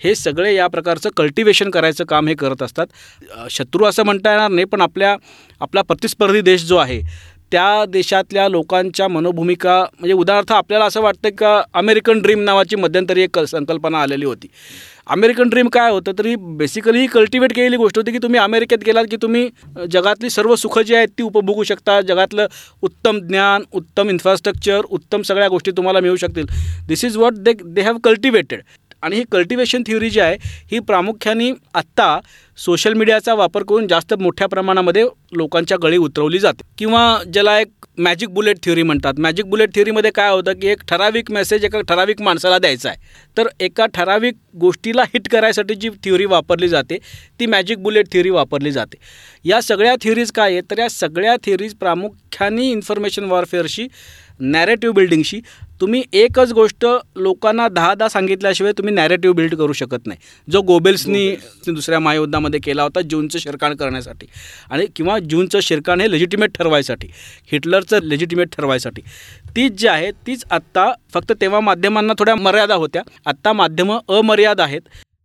[0.02, 2.88] हे सगळे या प्रकारचं कल्टिवेशन करायचं काम हे करत असतात.
[3.50, 5.16] शत्रू असं म्हणता येणार नाही पण आपल्या
[5.62, 7.02] आपला प्रतिस्पर्धी देश जो आहे
[7.52, 13.40] त्या देशातल्या लोकांच्या मनोभूमिका म्हणजे उदाहरणार्थ आपल्याला असं वाटतं का अमेरिकन ड्रीम नावाची मध्यंतरी एक
[13.40, 14.48] संकल्पना आलेली होती.
[15.08, 16.12] अमेरिकन ड्रीम काय होतं?
[16.20, 19.48] तरी बेसिकली ही कल्टिवेट केलेली गोष्ट होती की तुम्ही अमेरिकेत गेलात की तुम्ही
[19.92, 22.00] जगातली सर्व सुखं जी आहेत ती उपभोगू शकता.
[22.02, 22.48] जगातलं
[22.82, 26.46] उत्तम ज्ञान उत्तम इन्फ्रास्ट्रक्चर उत्तम सगळ्या गोष्टी तुम्हाला मिळू शकतील.
[26.88, 28.62] This is what they they have cultivated
[29.04, 30.38] आणि ही कल्टिवेशन थिअरी जी आहे
[30.72, 32.20] ही प्रामुख्याने आत्ता
[32.58, 35.04] सोशल मीडियाचा वापर करून जास्त मोठ्या प्रमाणामध्ये
[35.34, 36.64] लोकांच्या गळी उतरवली जाते.
[36.78, 39.20] किंवा ज्याला एक मॅजिक बुलेट थिअरी म्हणतात.
[39.20, 42.98] मॅजिक बुलेट थिअरीमध्ये काय होतं की एक ठराविक मेसेज एका ठराविक माणसाला द्यायचा आहे.
[43.38, 46.98] तर एका ठराविक गोष्टीला हिट करायसाठी जी थिअरी वापरली जाते
[47.40, 48.98] ती मॅजिक बुलेट थिअरी वापरली जाते.
[49.46, 50.64] या सगळ्या थिअरीज काय आहेत?
[50.72, 53.88] तर या सगळ्या थिअरीज प्रामुख्याने इन्फॉर्मेशन वॉरफेअरशी
[54.40, 55.40] नॅरेटिव्ह बिल्डिंगशी
[55.82, 56.86] तुम्ही एकच गोष्ट
[57.18, 60.20] लोकांना दहा दहा सांगितल्याशिवाय तुम्ही नॅरेटिव्ह बिल्ड करू शकत नाही.
[60.48, 61.36] जो गोबेल्सनी
[61.68, 64.28] दुसऱ्या महायुद्धामध्ये केला होता जूनचं शिरकाण करण्यासाठी
[64.72, 67.08] आणि किंवा जूनचं शिरकाण हे लेजिटिमेट ठरवायसाठी
[67.52, 69.02] हिटलरचं लेजिटिमेट ठरवायसाठी.
[69.56, 73.02] तीच जी आहे तीच आत्ता फक्त तेव्हा माध्यमांना थोड्या मर्यादा होत्या.
[73.26, 74.82] आत्ता माध्यमं अमर्याद आहेत.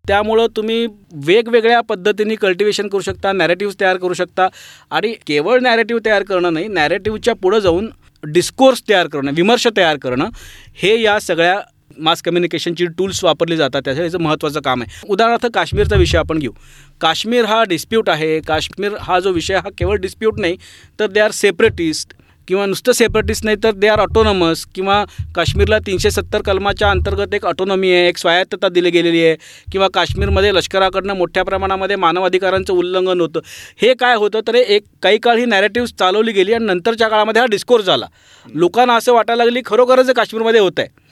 [0.09, 0.87] त्यामुळं तुम्ही
[1.27, 4.49] वेगवेगळ्या पद्धतीने कल्टिवेशन करू शकता नॅरेटिव्ह तयार करू शकता
[4.91, 7.89] आणि केवळ नॅरेटिव्ह तयार करणं नाही नॅरेटिव्हच्या पुढं जाऊन
[8.27, 10.29] डिस्कोर्स तयार करणं विमर्श तयार करणं
[10.75, 11.61] हे या सगळ्या
[11.99, 13.83] मास कम्युनिकेशनची टूल्स वापरली जातात.
[13.85, 15.01] त्याचं महत्त्वाचं काम आहे.
[15.09, 16.53] उदाहरणार्थ काश्मीरचा विषय आपण घेऊ.
[17.01, 18.41] काश्मीर हा डिस्प्यूट आहे.
[18.41, 20.57] काश्मीर हा जो विषय हा केवळ डिस्प्यूट नाही
[21.01, 22.13] तर दे आर सेपरेटिस्ट
[22.49, 25.05] किंवा नुसतं सेपरेटिस्ट नाही तर दे आर ऑटोनॉमस किंवा
[25.35, 29.37] काश्मीरला तीनशे सत्तर कलमाच्या अंतर्गत एक ऑटोनॉमी आहे एक स्वायत्तता दिली गेलेली आहे.
[29.73, 33.41] किंवा काश्मीरमध्ये लष्कराकडनं मोठ्या प्रमाणामध्ये मानवाधिकारांचं उल्लंघन होतं.
[33.83, 37.47] हे काय होतं तर एक काही काळ ही नॅरेटिव्ह चालवली गेली आणि नंतरच्या काळामध्ये हा
[37.47, 38.07] डिस्कोर्स झाला.
[38.55, 41.05] लोकांना असं वाटायला लागली खरोखरच काश्मीरमध्ये होतं आहे.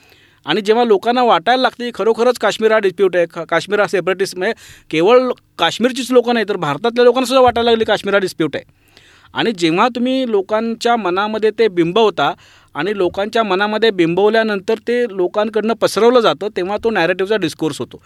[0.47, 4.37] आणि जेव्हा लोकांना वाटायला लागते की खरोखरच काश्मीर हा डिस्प्यूट आहे का- काश्मीर हा सेपरेटिस्ट
[4.37, 4.55] म्हणजे
[4.91, 8.65] केवळ काश्मीरचीच लोकं नाही तर भारतातल्या लोकांना सुद्धा वाटायला लागली काश्मीर हा डिस्प्यूट आहे.
[9.35, 12.33] आणि जेव्हा तुम्ही लोकांच्या मनामध्ये ते बिंबवता
[12.75, 18.03] आणि लोकांच्या मनामध्ये बिंबवल्यानंतर ते लोकांकडनं पसरवलं जातं तेव्हा तो नॅरेटिव्हचा डिस्कोर्स होतो.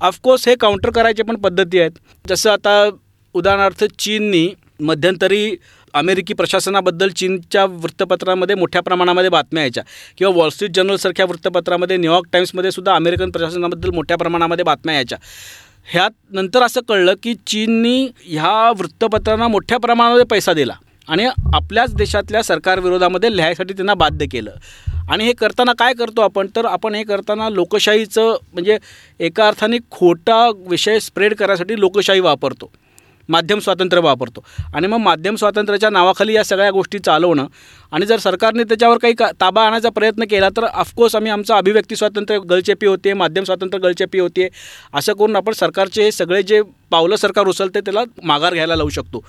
[0.00, 1.90] ऑफकोर्स हे काउंटर करायचे पण पद्धती आहेत.
[2.28, 2.90] जसं आता
[3.34, 4.48] उदाहरणार्थ चीननी
[4.80, 5.56] मध्यंतरी
[5.94, 9.82] अमेरिकी प्रशासनाबद्दल चीनच्या वृत्तपत्रामध्ये मोठ्या प्रमाणामध्ये बातम्या यायच्या.
[10.18, 15.18] किंवा वॉल स्ट्रीट जर्नलसारख्या वृत्तपत्रामध्ये न्यूयॉर्क टाइम्समध्ये सुद्धा अमेरिकन प्रशासनाबद्दल मोठ्या प्रमाणामध्ये बातम्या यायच्या.
[15.88, 20.72] ह्यात नंतर असं कळलं की चीननी ह्या वृत्तपत्रांना मोठ्या प्रमाणामध्ये पैसा दिला
[21.08, 24.50] आणि आपल्याच देशातल्या सरकारविरोधामध्ये लिहायसाठी त्यांना बाध्य केलं.
[25.10, 26.46] आणि हे करताना काय करतो आपण?
[26.56, 28.78] तर आपण हे करताना लोकशाहीचं म्हणजे
[29.18, 32.70] एका अर्थाने खोटा विषय स्प्रेड करायसाठी लोकशाही वापरतो.
[33.28, 34.44] माध्यम स्वातंत्र्य वापरतो.
[34.74, 37.46] आणि मग माध्यम स्वातंत्र्याच्या नावाखाली या सगळ्या गोष्टी चालवणं
[37.92, 41.96] आणि जर सरकारने त्याच्यावर काही का ताबा आणायचा प्रयत्न केला तर ऑफकोर्स आम्ही आमचं अभिव्यक्ती
[41.96, 44.48] स्वातंत्र्य गळचेपी होते माध्यम स्वातंत्र्य गळचेपी होते
[44.94, 49.22] असं करून आपण सरकारचे हे सगळे जे पावलं सरकार उचलते त्याला माघार घ्यायला लावू शकतो.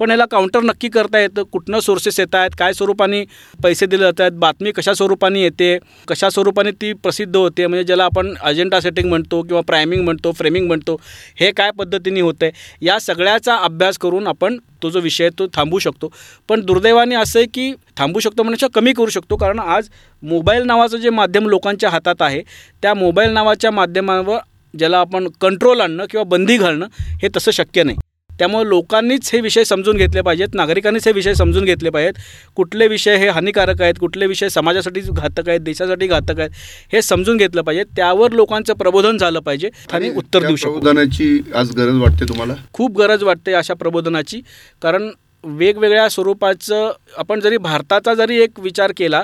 [0.00, 1.42] पण याला काउंटर नक्की करता येतं.
[1.42, 3.22] कुठनं सोर्सेस येत आहेत काय स्वरूपाने
[3.58, 5.76] पैसे दिले जात आहेत बातमी कशा स्वरूपाने येते
[6.08, 10.66] कशा स्वरूपाने ती प्रसिद्ध होते म्हणजे ज्याला आपण अजेंडा सेटिंग म्हणतो किंवा प्रायमिंग म्हणतो फ्रेमिंग
[10.66, 11.00] म्हणतो
[11.40, 15.46] हे काय पद्धतीने होतं आहे या सगळ्याचा अभ्यास करून आपण तो जो विषय आहे तो
[15.54, 16.12] थांबू शकतो.
[16.48, 19.36] पण दुर्दैवाने असं आहे की थांबू शकतो म्हणण्याच्या कमी करू शकतो.
[19.36, 19.88] कारण आज
[20.22, 22.42] मोबाईल नावाचं जे माध्यम लोकांच्या हातात आहे
[22.82, 24.38] त्या मोबाईल नावाच्या माध्यमावर
[24.74, 26.86] ज्याला आपण कंट्रोल आणणं किंवा बंदी घालणं
[27.22, 27.96] हे तसं शक्य नाही.
[28.38, 32.12] त्यामुळे लोकांनीच हे विषय समजून घेतले पाहिजेत नागरिकांनीच हे विषय समजून घेतले पाहिजेत.
[32.56, 36.50] कुठले विषय हे हानिकारक आहेत कुठले विषय समाजासाठी घातक आहेत देशासाठी घातक आहेत
[36.92, 41.70] हे समजून घेतलं पाहिजे त्यावर लोकांचं प्रबोधन झालं पाहिजे आणि उत्तर देऊ शकतो प्रबोधनाची आज
[41.76, 42.54] गरज वाटते तुम्हाला?
[42.72, 44.40] खूप गरज वाटते अशा प्रबोधनाची.
[44.82, 45.10] कारण
[45.44, 49.22] वेगवेगळ्या स्वरूपाचं आपण जरी भारताचा जरी एक विचार केला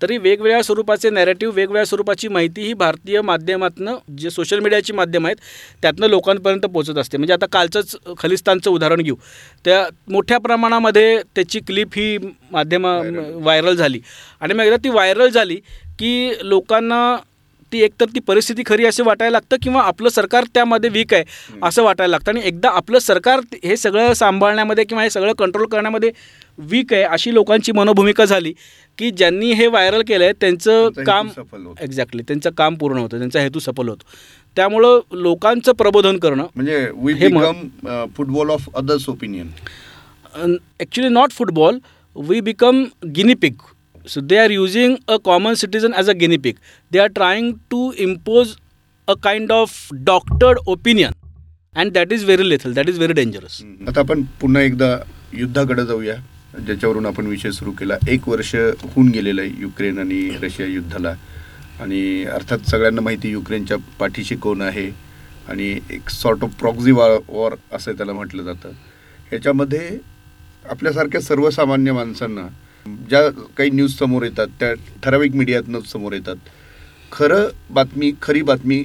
[0.00, 5.36] तरी वेगवेगळ्या स्वरूपाचे नॅरेटिव्ह वेगवेगळ्या स्वरूपाची माहिती ही भारतीय माध्यमातनं जे सोशल मीडियाची माध्यम आहेत
[5.82, 7.16] त्यातनं लोकांपर्यंत पोहोचत असते.
[7.16, 9.16] म्हणजे आता कालचंच खलिस्तानचं उदाहरण घेऊ.
[9.64, 12.18] त्या मोठ्या प्रमाणामध्ये त्याची क्लिप ही
[12.50, 14.00] माध्यम व्हायरल झाली.
[14.40, 15.56] आणि मग एकदा ती व्हायरल झाली
[15.98, 17.16] की लोकांना
[17.72, 21.82] ती एकतर ती परिस्थिती खरी असे वाटायला लागतं किंवा आपलं सरकार त्यामध्ये वीक आहे असं
[21.82, 22.30] वाटायला लागतं.
[22.30, 26.10] आणि एकदा आपलं सरकार हे सगळं सांभाळण्यामध्ये किंवा हे सगळं कंट्रोल करण्यामध्ये
[26.70, 28.52] वीक आहे अशी लोकांची मनोभूमिका झाली
[28.98, 31.74] की ज्यांनी हे व्हायरल केलं आहे त्यांचं काम सफल होतो.
[31.84, 34.04] एक्झॅक्टली त्यांचं काम पूर्ण होतं त्यांचा हेतू सफल होतो.
[34.56, 37.28] त्यामुळं लोकांचं प्रबोधन करणं म्हणजे वी हे
[38.16, 39.50] football of others opinion
[40.80, 41.78] actually not football
[42.16, 42.82] we become
[44.06, 46.54] so they are using a common citizen as a guinea pig
[46.92, 48.56] they are trying to impose
[49.08, 51.12] a kind of doctored opinion
[51.74, 54.96] and that is very lethal that is very dangerous आता आपण पुन्हा एकदा
[55.34, 56.14] युद्धाकडे जाऊया.
[56.66, 57.96] ज्याच्यावरून आपण विषय सुरू केला.
[58.08, 61.12] एक वर्ष होऊन गेलेलं आहे युक्रेन आणि रशिया युद्धाला.
[61.80, 64.90] आणि अर्थात सगळ्यांना माहिती युक्रेनच्या पाठीशी कोण आहे.
[65.48, 68.70] आणि एक sort of proxy war war असं त्याला म्हटलं जातं.
[69.30, 69.98] ह्याच्यामध्ये
[70.70, 72.46] आपल्यासारख्या सर्वसामान्य माणसांना
[72.86, 74.72] ज्या काही न्यूज समोर येतात त्या
[75.02, 76.36] ठराविक मीडियातनंच समोर येतात
[77.12, 78.82] खरं बातमी खरी बातमी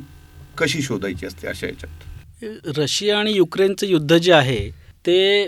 [0.58, 2.78] कशी शोधायची असते अशा याच्यात?
[2.78, 4.70] रशिया आणि युक्रेनचं युद्ध जे आहे
[5.06, 5.48] ते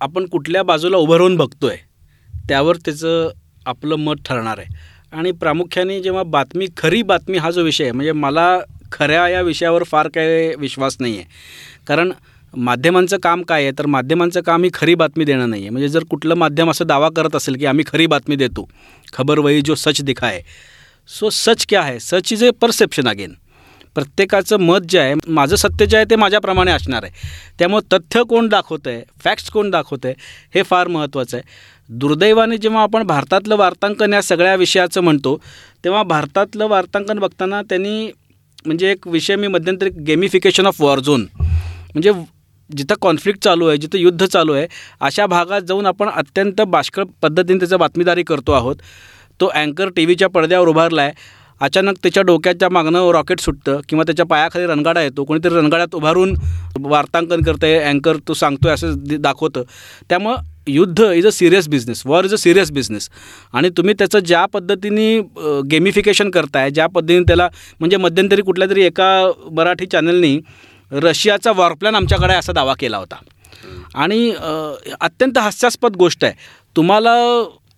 [0.00, 1.76] आपण कुठल्या बाजूला उभं राहून बघतोय
[2.48, 3.30] त्यावर त्याचं
[3.66, 4.68] आपलं मत ठरणार आहे.
[5.12, 8.58] आणि प्रामुख्याने जेव्हा बातमी खरी बातमी हा जो विषय आहे म्हणजे मला
[8.92, 11.26] खऱ्या या विषयावर फार काही विश्वास नाही आहे
[11.86, 12.12] कारण
[12.54, 13.72] माध्यमांचं काम काय आहे?
[13.78, 17.08] तर माध्यमांचं काम ही खरी बातमी देणं नाही आहे म्हणजे जर कुठलं माध्यम असं दावा
[17.16, 18.68] करत असेल की आम्ही खरी बातमी देतो
[19.12, 20.40] खबर वही जो सच दिखाय
[21.08, 23.32] सो सच क्या आहे सच इज ए परसेप्शन अगेन
[23.96, 27.12] प्रत्येकाचं मत जे आहे माझं सत्य जे आहे ते माझ्याप्रमाणे असणार आहे.
[27.58, 30.14] त्यामुळं तथ्य कोण दाखवतं आहे फॅक्ट्स कोण दाखवतं आहे
[30.54, 31.44] हे फार महत्त्वाचं आहे.
[31.90, 35.36] दुर्दैवाने जेव्हा आपण भारतातलं वार्तांकन या सगळ्या विषयाचं म्हणतो
[35.84, 38.10] तेव्हा भारतातलं वार्तांकन बघताना त्यांनी
[38.66, 42.12] म्हणजे एक विषय मी मध्यंतरी गेमिफिकेशन ऑफ वॉर झोन म्हणजे
[42.76, 44.66] जिथं कॉन्फ्लिक्ट चालू आहे जिथं युद्ध चालू आहे
[45.00, 48.76] अशा भागात जाऊन आपण अत्यंत बाष्कळ पद्धतीने त्याचं बातमीदारी करतो आहोत.
[49.40, 54.24] तो अँकर टी व्हीच्या पडद्यावर उभारला आहे अचानक त्याच्या डोक्याच्या मागणं रॉकेट सुटतं किंवा त्याच्या
[54.26, 55.24] पायाखाली रणगाडा येतो.
[55.24, 56.34] कोणीतरी रणगाड्यात उभारून
[56.80, 59.62] वार्तांकन करतं आहे अँकर तो सांगतो आहे असं दाखवतं.
[60.10, 60.36] त्यामुळं
[60.68, 63.08] युद्ध is a serious business war is a serious business
[63.54, 65.20] आणि तुम्ही त्याचं ज्या पद्धतीने
[65.70, 67.48] गेमिफिकेशन करताय ज्या पद्धतीने त्याला
[67.80, 69.10] म्हणजे मध्यंतरी कुठल्या तरी एका
[69.52, 70.38] मराठी चॅनलनी
[70.92, 73.16] रशियाचा वॉरप्लॅन आमच्याकडे असा दावा केला होता.
[73.94, 74.32] आणि
[75.00, 76.32] अत्यंत हास्यास्पद गोष्ट आहे.
[76.76, 77.14] तुम्हाला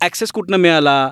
[0.00, 1.10] ॲक्सेस कुठनं मिळाला?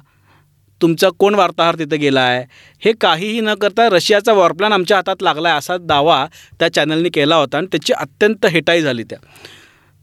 [0.81, 2.45] तुमचा कोण वार्ताहर तिथं गेला आहे
[2.83, 6.25] हे काहीही न करता रशियाचा वॉरप्लॅन आमच्या हातात लागला आहे असा दावा
[6.61, 9.19] त्या चॅनलनी केला होता आणि त्याची अत्यंत हेटाई झाली त्या.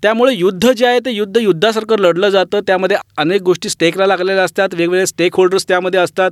[0.03, 2.59] त्यामुळे युद्ध जे आहे ते युद्ध युद्धासारखं लढलं जातं.
[2.67, 4.73] त्यामध्ये अनेक गोष्टी स्टेकला लागलेल्या असतात.
[4.73, 6.31] वेगवेगळे स्टेक होल्डर्स त्यामध्ये असतात.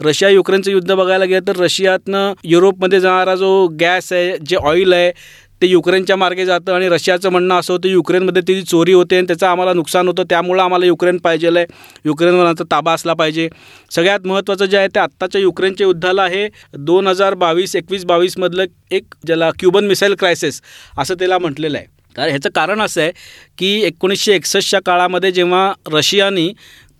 [0.00, 5.10] रशिया युक्रेनचं युद्ध बघायला गेलं तर रशियातनं युरोपमध्ये जाणारा जो गॅस आहे जे ऑइल आहे
[5.62, 9.46] ते युक्रेनच्या मार्गे जातं आणि रशियाचं म्हणणं असं होतं युक्रेनमध्ये ती चोरी होते आणि त्याचं
[9.46, 10.22] आम्हाला नुकसान होतं.
[10.30, 11.64] त्यामुळं आम्हाला युक्रेन पाहिजे आहे
[12.04, 13.48] युक्रेनवरचा ताबा असला पाहिजे.
[13.90, 19.14] सगळ्यात महत्त्वाचं जे आहे ते आत्ताच्या युक्रेनच्या युद्धाला हे दोन हजार बावीस एकवीस बावीसमधलं एक
[19.26, 20.60] ज्याला क्युबन मिसाईल क्रायसिस
[20.98, 21.94] असं त्याला म्हटलेलं आहे.
[22.16, 23.12] कारण ह्याचं कारण असं आहे
[23.58, 26.48] की एकोणीसशे एकसष्टच्या काळामध्ये जेव्हा रशियानी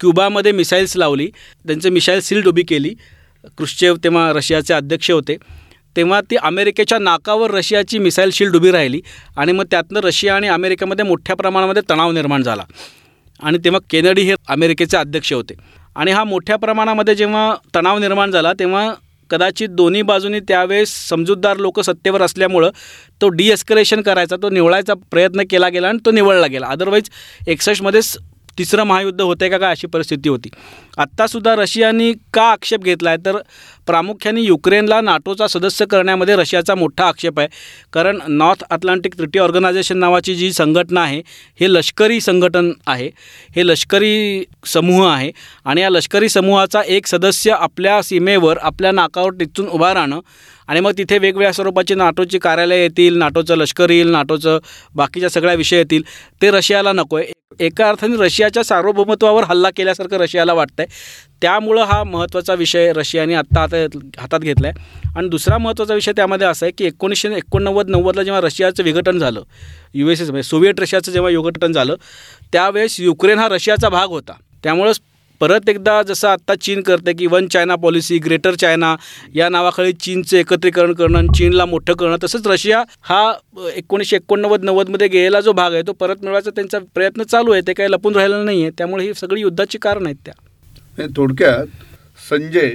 [0.01, 1.27] क्युबामध्ये मिसाईल्स लावली
[1.67, 2.95] त्यांचे मिसाईल सील्ड उभी केली
[3.57, 5.37] क्रुश्चेव तेव्हा रशियाचे अध्यक्ष होते
[5.97, 9.01] तेव्हा ती अमेरिकेच्या नाकावर रशियाची मिसाईल शील्ड उभी राहिली
[9.37, 12.65] आणि मग त्यातनं रशिया आणि अमेरिकेमध्ये मोठ्या प्रमाणामध्ये तणाव निर्माण झाला.
[13.43, 15.55] आणि तेव्हा केनडी हे अमेरिकेचे अध्यक्ष होते.
[15.97, 18.93] आणि हा मोठ्या प्रमाणामध्ये जेव्हा तणाव निर्माण झाला तेव्हा
[19.31, 22.71] कदाचित दोन्ही बाजूनी त्यावेळेस समजूतदार लोक सत्तेवर असल्यामुळं
[23.21, 26.67] तो डिएस्कलेशन करायचा तो निवळायचा प्रयत्न केला गेला आणि तो निवळला गेला.
[26.67, 27.11] अदरवाईज
[27.47, 28.17] एकसष्टमध्येच
[28.59, 30.51] तिसरं महायुद्ध होतंय का काय अशी परिस्थिती होती.
[30.99, 33.37] आत्तासुद्धा रशियाने का आक्षेप घेतला आहे तर
[33.87, 37.49] प्रामुख्याने युक्रेनला नाटोचा सदस्य करण्यामध्ये रशियाचा मोठा आक्षेप आहे.
[37.93, 41.21] कारण नॉर्थ अटलांटिक त्रिटी ऑर्गनायझेशन नावाची जी संघटना आहे
[41.61, 43.11] हे लष्करी संघटन आहे.
[43.57, 45.31] हे लष्करी समूह आहे
[45.65, 50.21] आणि या लष्करी समूहाचा एक सदस्य आपल्या सीमेवर आपल्या नाकावर टिचून उभा राहणं
[50.69, 54.59] आणि मग तिथे वेगवेगळ्या स्वरूपाची नाटोची कार्यालय येतील नाटोचं लष्कर येईल नाटोचं
[54.95, 56.03] बाकीच्या सगळ्या विषय येतील.
[56.43, 60.95] ते रशियाला नको आहे एका अर्थाने रशियाच्या सार्वभौमत्वावर हल्ला केल्यासारखं रशियाला वाटतं आहे
[61.43, 66.47] त्यामुळं हा महत्त्वाचा विषय रशियाने आत्ता हातात हातात घेतला आहे आणि दुसरा महत्त्वाचा विषय त्यामध्ये
[66.47, 69.43] असा आहे की एकोणीसशे एकोणनव्वद नव्वदला जेव्हा रशियाचं विघटन झालं
[69.95, 71.95] यू एस एस म्हणजे सोव्हिएट रशियाचं जेव्हा विघटन झालं
[72.53, 74.33] त्यावेळेस युक्रेन हा रशियाचा भाग होता.
[74.65, 75.01] त्यामुळंच
[75.41, 78.95] परत एकदा जसं आत्ता चीन करते की one China policy greater China
[79.35, 83.33] या नावाखाली चीनचं एकत्रीकरण करणं आणि चीनला मोठं करणं तसंच रशिया हा
[83.75, 87.73] एकोणीसशे एकोणनव्वद नव्वदमध्ये गेलेला जो भाग आहे तो परत मिळवायचा त्यांचा प्रयत्न चालू आहे ते
[87.73, 88.71] काही लपून राहिलेलं नाही आहे.
[88.79, 91.07] त्यामुळे ही सगळी युद्धाची कारण आहेत त्या.
[91.17, 91.67] थोडक्यात
[92.31, 92.73] संजय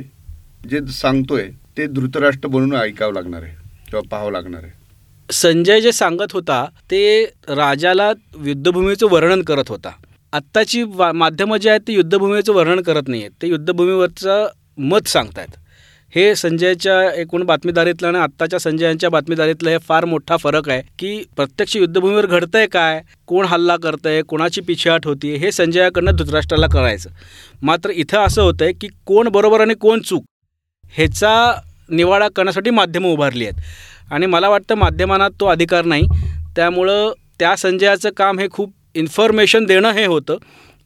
[0.70, 1.48] जे सांगतोय
[1.78, 3.54] ते धृतराष्ट्र बनून ऐकावं लागणार आहे
[3.90, 4.72] किंवा पाहावं लागणार आहे.
[5.30, 8.12] संजय जे सांगत होता ते राजाला
[8.46, 9.92] युद्धभूमीचं वर्णन करत होता.
[10.34, 13.32] आत्ताची वा माध्यमं जे आहेत ते युद्धभूमीचं वर्णन करत नाही आहेत.
[13.42, 15.56] ते युद्धभूमीवरचं मत सांगतायत.
[16.14, 21.76] हे संजयच्या एकूण बातमीदारीतलं आणि आत्ताच्या संजयांच्या बातमीदारीतलं हे फार मोठा फरक आहे की प्रत्यक्ष
[21.78, 27.10] युद्धभूमीवर घडतंय काय कोण हल्ला करतंय कोणाची पिछेहाट होती हे संजयाकडनं धृतराष्ट्राला करायचं
[27.62, 30.24] मात्र इथं असं होतं आहे की कोण बरोबर आणि कोण चूक
[30.94, 31.34] ह्याचा
[31.90, 33.62] निवाडा करण्यासाठी माध्यमं उभारली आहेत.
[34.12, 36.08] आणि मला वाटतं माध्यमांना तो अधिकार नाही.
[36.56, 40.38] त्यामुळं त्या संजयाचं काम हे खूप इन्फॉर्मेशन देणं हे होतं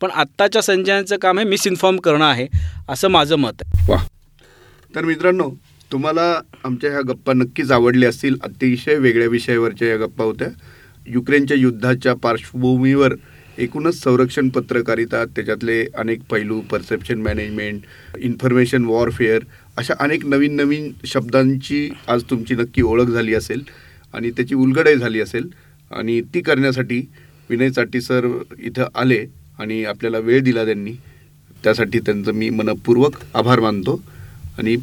[0.02, 2.48] पण आत्ताच्या संजयांचं काम हे मिसइन्फॉर्म करणं आहे
[2.90, 3.92] असं माझं मत आहे.
[3.92, 3.98] वा
[4.94, 5.50] तर मित्रांनो
[5.92, 10.48] तुम्हाला आमच्या ह्या गप्पा नक्कीच आवडल्या असतील अतिशय वेगळ्या विषयावरच्या या गप्पा होत्या.
[11.08, 13.14] युक्रेनच्या युद्धाच्या पार्श्वभूमीवर
[13.58, 17.82] एकूणच संरक्षण पत्रकारिता त्याच्यातले अनेक पैलू परसेप्शन मॅनेजमेंट
[18.18, 19.44] इन्फॉर्मेशन वॉरफेअर
[19.78, 23.64] अशा अनेक नवीन नवीन शब्दांची आज तुमची नक्की ओळख झाली असेल
[24.14, 25.48] आणि त्याची उलगडही झाली असेल.
[25.92, 27.02] आणि ती करण्यासाठी
[27.50, 28.28] विनय चाटी सर
[28.60, 29.26] इथं आले
[29.60, 30.94] आणि आपल्याला वेळ दिला त्यांनी.
[31.64, 34.02] त्यासाठी त्यांचं मी मनपूर्वक आभार मानतो.
[34.58, 34.76] आणि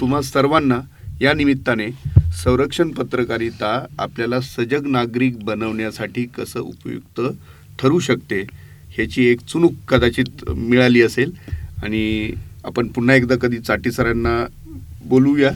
[0.00, 0.80] तुम्हा सर्वांना
[1.20, 1.86] या निमित्ताने
[2.44, 7.20] संरक्षण पत्रकारिता आपल्याला सजग नागरिक बनवण्यासाठी कसं उपयुक्त
[7.78, 8.40] ठरू शकते
[8.94, 11.32] ह्याची एक चुणूक कदाचित मिळाली असेल.
[11.82, 12.32] आणि
[12.64, 14.44] आपण पुन्हा एकदा कधी चाटी सरांना
[15.04, 15.50] बोलूया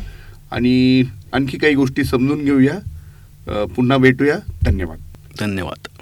[0.52, 3.64] आणि आणखी काही गोष्टी समजून घेऊया.
[3.64, 4.38] पुन्हा भेटूया.
[4.62, 4.98] धन्यवाद.
[5.40, 5.88] धन्यवाद.